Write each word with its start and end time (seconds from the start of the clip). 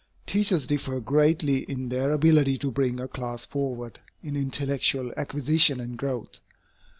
Teachers 0.25 0.65
differ 0.65 0.99
greatly 0.99 1.59
in 1.59 1.89
their 1.89 2.11
ability 2.11 2.57
to 2.57 2.71
bring 2.71 2.99
a 2.99 3.07
class 3.07 3.45
forward 3.45 3.99
in 4.23 4.35
intellectual 4.35 5.13
acquisition 5.15 5.79
and 5.79 5.95
growth. 5.95 6.39